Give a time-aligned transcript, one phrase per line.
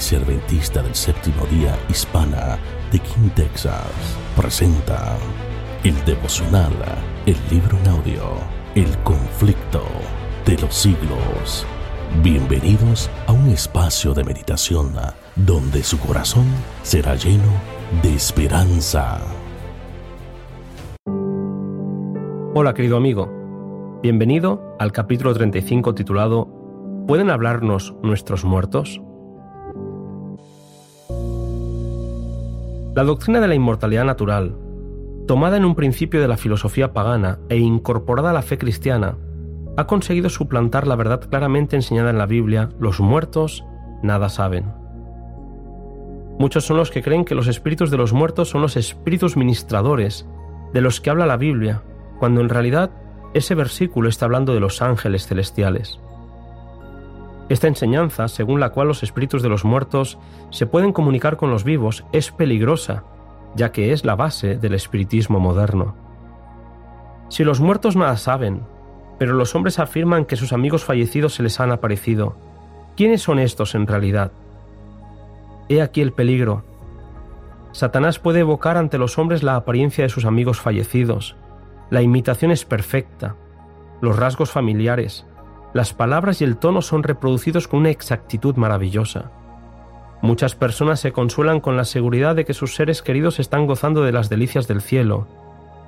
[0.00, 2.58] Iglesia Adventista del Séptimo Día Hispana
[2.90, 3.84] de King, Texas,
[4.34, 5.18] presenta
[5.84, 6.72] el devocional,
[7.26, 8.22] el libro en audio,
[8.74, 9.82] El conflicto
[10.46, 11.66] de los siglos.
[12.22, 14.94] Bienvenidos a un espacio de meditación
[15.36, 16.46] donde su corazón
[16.82, 17.52] será lleno
[18.02, 19.20] de esperanza.
[22.54, 23.30] Hola querido amigo,
[24.02, 26.48] bienvenido al capítulo 35 titulado
[27.06, 29.02] ¿Pueden hablarnos nuestros muertos?
[32.92, 34.56] La doctrina de la inmortalidad natural,
[35.28, 39.16] tomada en un principio de la filosofía pagana e incorporada a la fe cristiana,
[39.76, 43.64] ha conseguido suplantar la verdad claramente enseñada en la Biblia, los muertos
[44.02, 44.72] nada saben.
[46.40, 50.26] Muchos son los que creen que los espíritus de los muertos son los espíritus ministradores
[50.72, 51.82] de los que habla la Biblia,
[52.18, 52.90] cuando en realidad
[53.34, 56.00] ese versículo está hablando de los ángeles celestiales.
[57.50, 60.18] Esta enseñanza, según la cual los espíritus de los muertos
[60.50, 63.02] se pueden comunicar con los vivos, es peligrosa,
[63.56, 65.96] ya que es la base del espiritismo moderno.
[67.28, 68.62] Si los muertos nada saben,
[69.18, 72.36] pero los hombres afirman que sus amigos fallecidos se les han aparecido,
[72.96, 74.30] ¿quiénes son estos en realidad?
[75.68, 76.62] He aquí el peligro.
[77.72, 81.34] Satanás puede evocar ante los hombres la apariencia de sus amigos fallecidos.
[81.90, 83.34] La imitación es perfecta.
[84.00, 85.26] Los rasgos familiares,
[85.72, 89.30] las palabras y el tono son reproducidos con una exactitud maravillosa.
[90.22, 94.12] Muchas personas se consuelan con la seguridad de que sus seres queridos están gozando de
[94.12, 95.26] las delicias del cielo,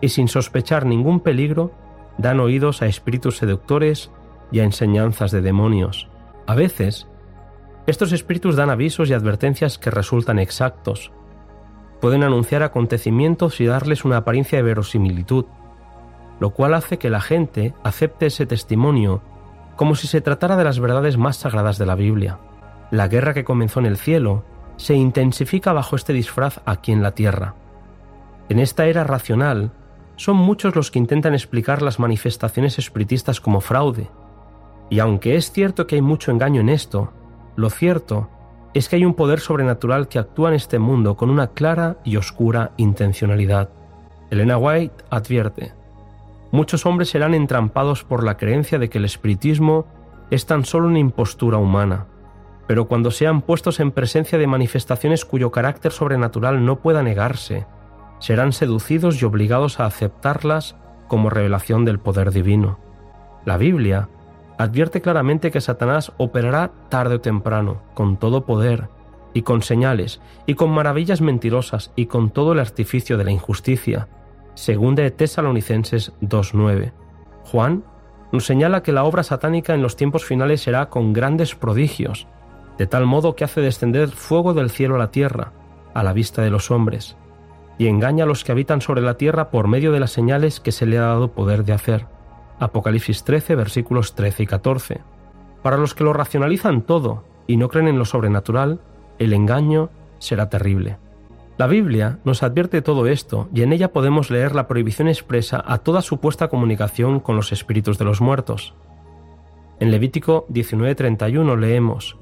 [0.00, 1.72] y sin sospechar ningún peligro,
[2.18, 4.10] dan oídos a espíritus seductores
[4.50, 6.08] y a enseñanzas de demonios.
[6.46, 7.08] A veces,
[7.86, 11.12] estos espíritus dan avisos y advertencias que resultan exactos.
[12.00, 15.44] Pueden anunciar acontecimientos y darles una apariencia de verosimilitud,
[16.40, 19.22] lo cual hace que la gente acepte ese testimonio
[19.82, 22.38] como si se tratara de las verdades más sagradas de la Biblia.
[22.92, 24.44] La guerra que comenzó en el cielo
[24.76, 27.56] se intensifica bajo este disfraz aquí en la tierra.
[28.48, 29.72] En esta era racional,
[30.14, 34.08] son muchos los que intentan explicar las manifestaciones espiritistas como fraude.
[34.88, 37.12] Y aunque es cierto que hay mucho engaño en esto,
[37.56, 38.30] lo cierto
[38.74, 42.18] es que hay un poder sobrenatural que actúa en este mundo con una clara y
[42.18, 43.70] oscura intencionalidad.
[44.30, 45.72] Elena White advierte,
[46.52, 49.86] muchos hombres serán entrampados por la creencia de que el espiritismo
[50.30, 52.06] es tan solo una impostura humana,
[52.68, 57.66] pero cuando sean puestos en presencia de manifestaciones cuyo carácter sobrenatural no pueda negarse,
[58.20, 60.76] serán seducidos y obligados a aceptarlas
[61.08, 62.78] como revelación del poder divino.
[63.44, 64.08] La Biblia
[64.58, 68.88] advierte claramente que Satanás operará tarde o temprano, con todo poder,
[69.34, 74.08] y con señales, y con maravillas mentirosas, y con todo el artificio de la injusticia,
[74.54, 76.92] Segunda de Tesalonicenses 2.9.
[77.44, 77.84] Juan
[78.32, 82.26] nos señala que la obra satánica en los tiempos finales será con grandes prodigios,
[82.78, 85.52] de tal modo que hace descender fuego del cielo a la tierra,
[85.94, 87.16] a la vista de los hombres,
[87.78, 90.72] y engaña a los que habitan sobre la tierra por medio de las señales que
[90.72, 92.06] se le ha dado poder de hacer.
[92.58, 95.00] Apocalipsis 13, versículos 13 y 14.
[95.62, 98.80] Para los que lo racionalizan todo y no creen en lo sobrenatural,
[99.18, 100.98] el engaño será terrible.
[101.58, 105.78] La Biblia nos advierte todo esto y en ella podemos leer la prohibición expresa a
[105.78, 108.74] toda supuesta comunicación con los espíritus de los muertos.
[109.78, 112.16] En Levítico 19:31 leemos,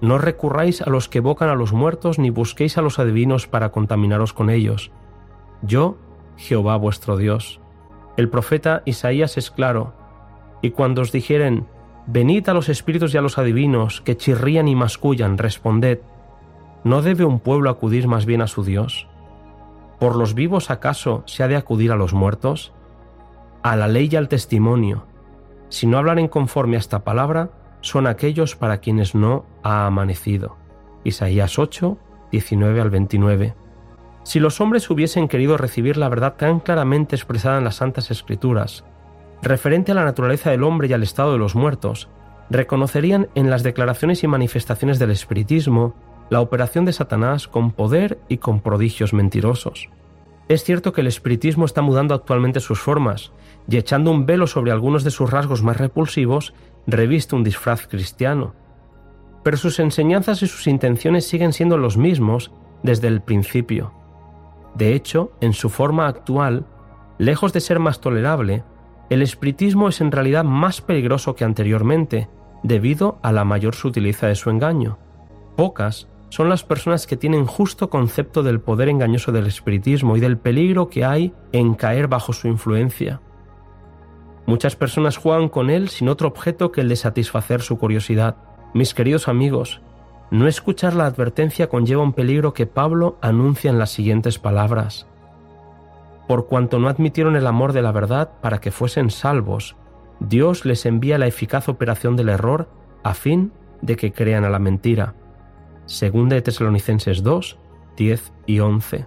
[0.00, 3.70] No recurráis a los que evocan a los muertos ni busquéis a los adivinos para
[3.70, 4.90] contaminaros con ellos.
[5.62, 5.96] Yo,
[6.36, 7.60] Jehová vuestro Dios.
[8.16, 9.94] El profeta Isaías es claro,
[10.60, 11.66] y cuando os dijeren,
[12.06, 16.00] Venid a los espíritus y a los adivinos que chirrían y mascullan, responded,
[16.84, 19.08] ¿No debe un pueblo acudir más bien a su Dios?
[19.98, 22.74] ¿Por los vivos acaso se ha de acudir a los muertos?
[23.62, 25.06] A la ley y al testimonio.
[25.70, 27.50] Si no hablan en conforme a esta palabra,
[27.80, 30.58] son aquellos para quienes no ha amanecido.
[31.04, 31.96] Isaías 8,
[32.30, 33.54] 19 al 29.
[34.22, 38.84] Si los hombres hubiesen querido recibir la verdad tan claramente expresada en las Santas Escrituras,
[39.40, 42.10] referente a la naturaleza del hombre y al estado de los muertos,
[42.50, 45.94] reconocerían en las declaraciones y manifestaciones del espiritismo
[46.30, 49.88] la operación de Satanás con poder y con prodigios mentirosos.
[50.48, 53.32] Es cierto que el espiritismo está mudando actualmente sus formas
[53.68, 56.52] y echando un velo sobre algunos de sus rasgos más repulsivos,
[56.86, 58.54] reviste un disfraz cristiano.
[59.42, 63.92] Pero sus enseñanzas y sus intenciones siguen siendo los mismos desde el principio.
[64.74, 66.66] De hecho, en su forma actual,
[67.18, 68.64] lejos de ser más tolerable,
[69.08, 72.28] el espiritismo es en realidad más peligroso que anteriormente,
[72.62, 74.98] debido a la mayor sutileza de su engaño.
[75.56, 80.36] Pocas son las personas que tienen justo concepto del poder engañoso del espiritismo y del
[80.36, 83.20] peligro que hay en caer bajo su influencia.
[84.44, 88.34] Muchas personas juegan con él sin otro objeto que el de satisfacer su curiosidad.
[88.74, 89.80] Mis queridos amigos,
[90.32, 95.06] no escuchar la advertencia conlleva un peligro que Pablo anuncia en las siguientes palabras.
[96.26, 99.76] Por cuanto no admitieron el amor de la verdad para que fuesen salvos,
[100.18, 102.68] Dios les envía la eficaz operación del error
[103.04, 103.52] a fin
[103.82, 105.14] de que crean a la mentira.
[105.86, 107.58] Segunda de Tesalonicenses 2,
[107.96, 109.06] 10 y 11.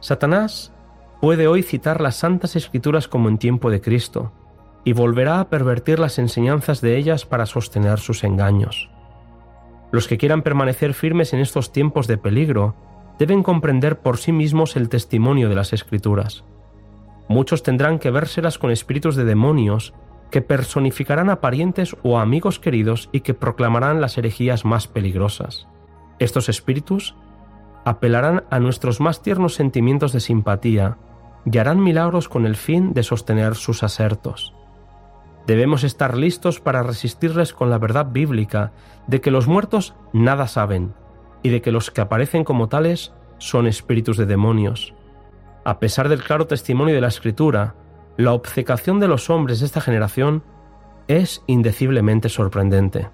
[0.00, 0.72] Satanás
[1.20, 4.32] puede hoy citar las santas escrituras como en tiempo de Cristo,
[4.84, 8.90] y volverá a pervertir las enseñanzas de ellas para sostener sus engaños.
[9.92, 12.74] Los que quieran permanecer firmes en estos tiempos de peligro
[13.18, 16.44] deben comprender por sí mismos el testimonio de las escrituras.
[17.28, 19.94] Muchos tendrán que vérselas con espíritus de demonios
[20.30, 25.68] que personificarán a parientes o amigos queridos y que proclamarán las herejías más peligrosas.
[26.22, 27.16] Estos espíritus
[27.84, 30.96] apelarán a nuestros más tiernos sentimientos de simpatía
[31.44, 34.54] y harán milagros con el fin de sostener sus asertos.
[35.48, 38.70] Debemos estar listos para resistirles con la verdad bíblica
[39.08, 40.94] de que los muertos nada saben
[41.42, 44.94] y de que los que aparecen como tales son espíritus de demonios.
[45.64, 47.74] A pesar del claro testimonio de la Escritura,
[48.16, 50.44] la obcecación de los hombres de esta generación
[51.08, 53.10] es indeciblemente sorprendente.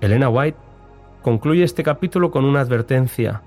[0.00, 0.67] Elena White
[1.28, 3.42] concluye este capítulo con una advertencia.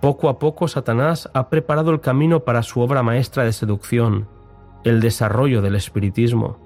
[0.00, 4.28] Poco a poco Satanás ha preparado el camino para su obra maestra de seducción,
[4.84, 6.56] el desarrollo del espiritismo.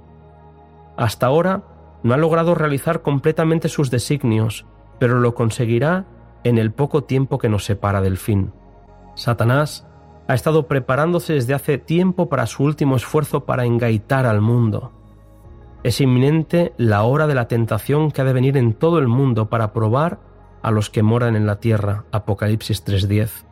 [0.98, 1.62] Hasta ahora
[2.02, 4.66] no ha logrado realizar completamente sus designios,
[4.98, 6.04] pero lo conseguirá
[6.44, 8.52] en el poco tiempo que nos separa del fin.
[9.14, 9.86] Satanás
[10.26, 14.92] ha estado preparándose desde hace tiempo para su último esfuerzo para engaitar al mundo.
[15.88, 19.48] Es inminente la hora de la tentación que ha de venir en todo el mundo
[19.48, 20.18] para probar
[20.60, 22.04] a los que moran en la tierra.
[22.12, 23.46] Apocalipsis 3:10.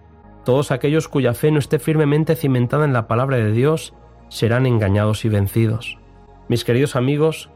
[0.45, 3.95] Todos aquellos cuya fe no esté firmemente cimentada en la palabra de Dios
[4.29, 5.99] serán engañados y vencidos.
[6.47, 7.49] Mis queridos amigos,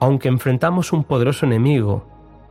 [0.00, 2.04] aunque enfrentamos un poderoso enemigo,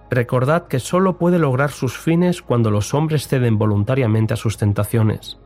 [0.09, 5.37] recordad que solo puede lograr sus fines cuando los hombres ceden voluntariamente a sus tentaciones.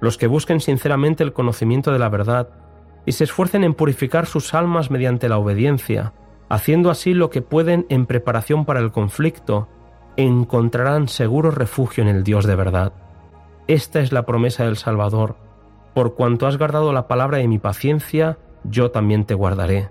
[0.00, 2.61] Los que busquen sinceramente el conocimiento de la verdad
[3.06, 6.12] y se esfuercen en purificar sus almas mediante la obediencia,
[6.48, 9.68] haciendo así lo que pueden en preparación para el conflicto,
[10.16, 12.92] encontrarán seguro refugio en el Dios de verdad.
[13.66, 15.36] Esta es la promesa del Salvador.
[15.94, 19.90] Por cuanto has guardado la palabra de mi paciencia, yo también te guardaré.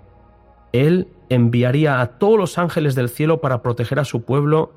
[0.72, 4.72] Él enviaría a todos los ángeles del cielo para proteger a su pueblo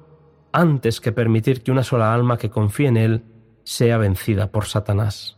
[0.52, 3.24] antes que permitir que una sola alma que confíe en Él
[3.64, 5.38] sea vencida por Satanás.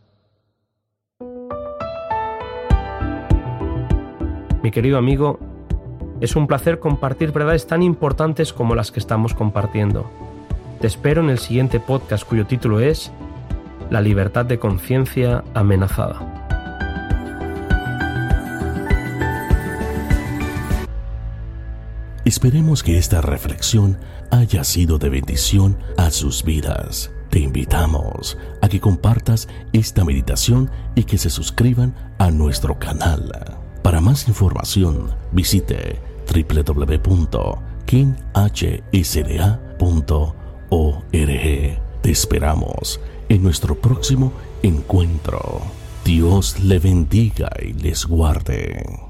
[4.67, 5.39] Mi querido amigo,
[6.19, 10.11] es un placer compartir verdades tan importantes como las que estamos compartiendo.
[10.81, 13.09] Te espero en el siguiente podcast cuyo título es
[13.89, 16.19] La libertad de conciencia amenazada.
[22.25, 23.97] Esperemos que esta reflexión
[24.31, 27.09] haya sido de bendición a sus vidas.
[27.29, 33.56] Te invitamos a que compartas esta meditación y que se suscriban a nuestro canal.
[33.87, 37.21] Para más información, visite www.kinhsda.org.
[42.01, 42.99] Te esperamos
[43.29, 45.61] en nuestro próximo encuentro.
[46.03, 49.06] Dios le bendiga y les guarde.